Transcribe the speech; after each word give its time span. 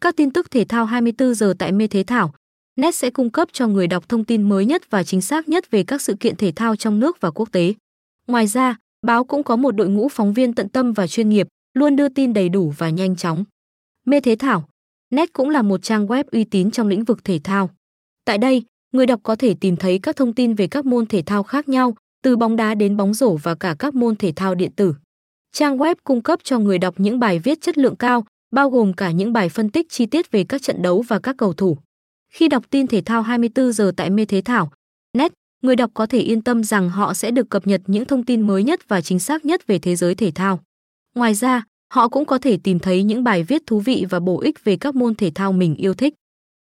Các 0.00 0.16
tin 0.16 0.30
tức 0.30 0.50
thể 0.50 0.64
thao 0.64 0.86
24 0.86 1.34
giờ 1.34 1.54
tại 1.58 1.72
Mê 1.72 1.86
Thế 1.86 2.02
Thảo. 2.02 2.32
Net 2.76 2.94
sẽ 2.94 3.10
cung 3.10 3.30
cấp 3.30 3.48
cho 3.52 3.66
người 3.66 3.86
đọc 3.86 4.08
thông 4.08 4.24
tin 4.24 4.48
mới 4.48 4.64
nhất 4.64 4.90
và 4.90 5.02
chính 5.02 5.20
xác 5.20 5.48
nhất 5.48 5.70
về 5.70 5.82
các 5.82 6.02
sự 6.02 6.14
kiện 6.20 6.36
thể 6.36 6.52
thao 6.56 6.76
trong 6.76 7.00
nước 7.00 7.20
và 7.20 7.30
quốc 7.30 7.52
tế. 7.52 7.74
Ngoài 8.26 8.46
ra, 8.46 8.76
báo 9.06 9.24
cũng 9.24 9.42
có 9.42 9.56
một 9.56 9.70
đội 9.70 9.88
ngũ 9.88 10.08
phóng 10.08 10.32
viên 10.32 10.54
tận 10.54 10.68
tâm 10.68 10.92
và 10.92 11.06
chuyên 11.06 11.28
nghiệp, 11.28 11.48
luôn 11.74 11.96
đưa 11.96 12.08
tin 12.08 12.32
đầy 12.32 12.48
đủ 12.48 12.72
và 12.78 12.90
nhanh 12.90 13.16
chóng. 13.16 13.44
Mê 14.06 14.20
Thế 14.20 14.36
Thảo. 14.36 14.68
Net 15.10 15.32
cũng 15.32 15.50
là 15.50 15.62
một 15.62 15.82
trang 15.82 16.06
web 16.06 16.24
uy 16.32 16.44
tín 16.44 16.70
trong 16.70 16.88
lĩnh 16.88 17.04
vực 17.04 17.24
thể 17.24 17.40
thao. 17.44 17.70
Tại 18.24 18.38
đây, 18.38 18.62
người 18.92 19.06
đọc 19.06 19.20
có 19.22 19.36
thể 19.36 19.54
tìm 19.60 19.76
thấy 19.76 19.98
các 19.98 20.16
thông 20.16 20.34
tin 20.34 20.54
về 20.54 20.66
các 20.66 20.86
môn 20.86 21.06
thể 21.06 21.22
thao 21.22 21.42
khác 21.42 21.68
nhau, 21.68 21.94
từ 22.22 22.36
bóng 22.36 22.56
đá 22.56 22.74
đến 22.74 22.96
bóng 22.96 23.14
rổ 23.14 23.36
và 23.36 23.54
cả 23.54 23.76
các 23.78 23.94
môn 23.94 24.16
thể 24.16 24.32
thao 24.36 24.54
điện 24.54 24.72
tử. 24.76 24.94
Trang 25.52 25.78
web 25.78 25.94
cung 26.04 26.22
cấp 26.22 26.40
cho 26.42 26.58
người 26.58 26.78
đọc 26.78 26.94
những 26.98 27.18
bài 27.18 27.38
viết 27.38 27.60
chất 27.60 27.78
lượng 27.78 27.96
cao, 27.96 28.24
bao 28.50 28.70
gồm 28.70 28.92
cả 28.92 29.10
những 29.10 29.32
bài 29.32 29.48
phân 29.48 29.70
tích 29.70 29.86
chi 29.90 30.06
tiết 30.06 30.30
về 30.30 30.44
các 30.44 30.62
trận 30.62 30.82
đấu 30.82 31.04
và 31.08 31.18
các 31.18 31.36
cầu 31.38 31.52
thủ. 31.52 31.78
Khi 32.32 32.48
đọc 32.48 32.64
tin 32.70 32.86
thể 32.86 33.00
thao 33.00 33.22
24 33.22 33.72
giờ 33.72 33.92
tại 33.96 34.10
Mê 34.10 34.24
Thế 34.24 34.40
Thảo, 34.40 34.72
net, 35.18 35.32
người 35.62 35.76
đọc 35.76 35.90
có 35.94 36.06
thể 36.06 36.18
yên 36.18 36.42
tâm 36.42 36.64
rằng 36.64 36.90
họ 36.90 37.14
sẽ 37.14 37.30
được 37.30 37.50
cập 37.50 37.66
nhật 37.66 37.80
những 37.86 38.04
thông 38.04 38.24
tin 38.24 38.40
mới 38.40 38.62
nhất 38.62 38.88
và 38.88 39.00
chính 39.00 39.18
xác 39.18 39.44
nhất 39.44 39.66
về 39.66 39.78
thế 39.78 39.96
giới 39.96 40.14
thể 40.14 40.30
thao. 40.30 40.60
Ngoài 41.14 41.34
ra, 41.34 41.64
họ 41.92 42.08
cũng 42.08 42.24
có 42.24 42.38
thể 42.38 42.56
tìm 42.56 42.78
thấy 42.78 43.02
những 43.02 43.24
bài 43.24 43.42
viết 43.42 43.62
thú 43.66 43.80
vị 43.80 44.06
và 44.10 44.20
bổ 44.20 44.40
ích 44.40 44.64
về 44.64 44.76
các 44.76 44.94
môn 44.94 45.14
thể 45.14 45.30
thao 45.34 45.52
mình 45.52 45.74
yêu 45.74 45.94
thích. 45.94 46.14